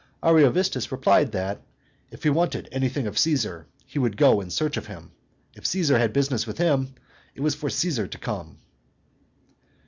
Ariovistus 0.23 0.91
replied 0.91 1.31
that 1.33 1.61
"if 2.09 2.23
he 2.23 2.31
wanted 2.31 2.67
anything 2.71 3.05
of 3.05 3.19
Caesar, 3.19 3.67
he 3.85 3.99
would 3.99 4.17
go 4.17 4.41
in 4.41 4.49
search 4.49 4.75
of 4.75 4.87
him; 4.87 5.11
if 5.53 5.63
Caesar 5.67 5.99
had 5.99 6.11
business 6.11 6.47
with 6.47 6.57
him, 6.57 6.95
it 7.35 7.41
was 7.41 7.53
for 7.53 7.69
Caesar 7.69 8.07
to 8.07 8.17
come." 8.17 8.57